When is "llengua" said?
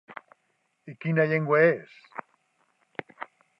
1.33-1.61